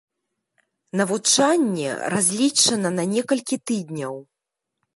[1.01, 4.15] Навучанне разлічана на некалькі тыдняў.